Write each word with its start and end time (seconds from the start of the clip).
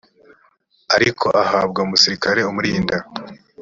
ariko 0.95 1.25
ahabwa 1.43 1.79
umusirikare 1.85 2.39
umurinda 2.49 2.95